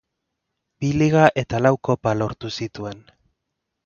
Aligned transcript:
Bi 0.79 0.89
liga 1.01 1.25
eta 1.41 1.59
lau 1.65 1.71
kopa 1.89 2.13
lortu 2.21 2.51
zituen. 2.61 3.05